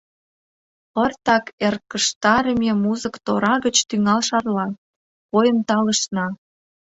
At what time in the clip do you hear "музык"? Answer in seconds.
2.83-3.15